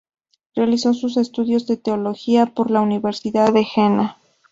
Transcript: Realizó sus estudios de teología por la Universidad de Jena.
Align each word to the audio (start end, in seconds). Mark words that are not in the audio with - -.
Realizó 0.55 0.95
sus 0.95 1.15
estudios 1.17 1.67
de 1.67 1.77
teología 1.77 2.47
por 2.47 2.71
la 2.71 2.81
Universidad 2.81 3.53
de 3.53 3.65
Jena. 3.65 4.17